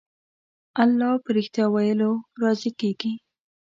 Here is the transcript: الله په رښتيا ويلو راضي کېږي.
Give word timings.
الله 0.81 1.11
په 1.23 1.29
رښتيا 1.37 1.65
ويلو 1.73 2.11
راضي 2.41 2.71
کېږي. 2.79 3.13